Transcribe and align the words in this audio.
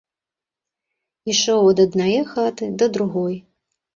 Ішоў 1.33 1.69
ад 1.73 1.77
аднае 1.85 2.19
хаты 2.31 2.71
да 2.83 2.91
другой. 2.99 3.35